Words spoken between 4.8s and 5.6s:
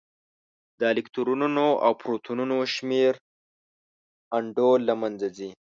له منځه ځي.